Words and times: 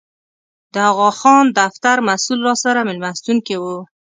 د 0.73 0.75
اغاخان 0.91 1.45
دفتر 1.59 1.97
مسوول 2.07 2.39
راسره 2.47 2.79
مېلمستون 2.89 3.37
کې 3.47 3.55
و. 3.61 3.63